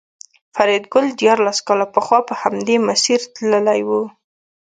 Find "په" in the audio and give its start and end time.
2.27-2.33